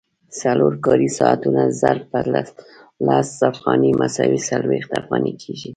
[0.39, 2.19] څلور کاري ساعتونه ضرب په
[3.07, 5.69] لس افغانۍ مساوي څلوېښت افغانۍ کېږي